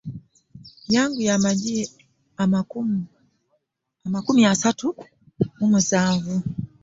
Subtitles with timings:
[0.93, 1.31] Yaggyayo
[2.43, 2.95] amagi
[4.05, 4.87] amakumi asatu
[5.57, 6.35] mu musanvu.